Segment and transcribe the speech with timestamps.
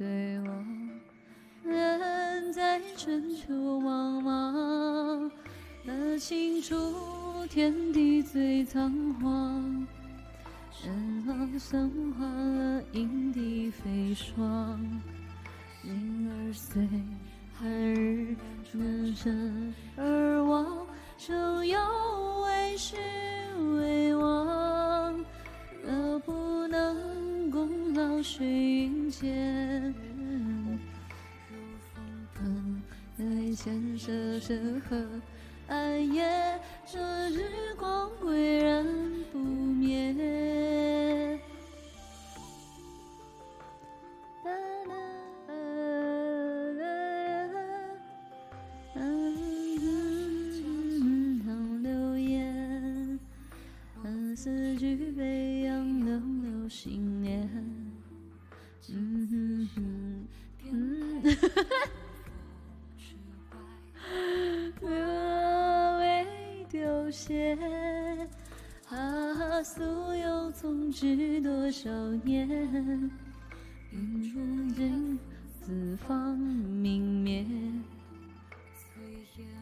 [0.00, 5.30] 对，我人在春秋茫茫，
[5.84, 6.74] 那清楚
[7.50, 8.90] 天地最仓
[9.20, 9.86] 皇，
[10.82, 14.80] 人老散化了，影地飞霜，
[15.82, 16.88] 灵儿随，
[17.52, 18.34] 寒日
[18.72, 20.86] 转身而往，
[21.18, 21.78] 正有
[22.46, 22.96] 为时。
[28.30, 29.94] 功劳谁云间？
[33.18, 34.96] 在前舍身河
[35.66, 38.86] 暗夜，这日光岿然
[39.32, 40.14] 不灭。
[44.44, 44.50] 啦
[44.86, 44.94] 啦
[51.44, 53.18] 唐流言，
[54.36, 57.09] 四句飞扬流流心
[64.12, 66.26] 嗯，若为
[66.70, 67.56] 凋谢，
[68.88, 69.82] 啊，素
[70.14, 71.90] 有从知多少
[72.24, 72.48] 年。
[73.92, 75.18] 云中尽
[75.60, 76.38] 自芳